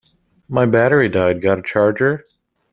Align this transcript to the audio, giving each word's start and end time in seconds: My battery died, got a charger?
My 0.49 0.65
battery 0.65 1.09
died, 1.09 1.43
got 1.43 1.59
a 1.59 1.61
charger? 1.61 2.25